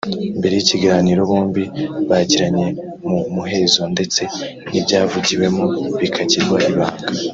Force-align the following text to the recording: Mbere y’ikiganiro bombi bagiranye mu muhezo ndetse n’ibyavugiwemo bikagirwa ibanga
Mbere 0.39 0.53
y’ikiganiro 0.55 1.19
bombi 1.29 1.63
bagiranye 2.09 2.67
mu 3.07 3.19
muhezo 3.35 3.81
ndetse 3.93 4.21
n’ibyavugiwemo 4.71 5.63
bikagirwa 5.99 6.57
ibanga 6.69 7.05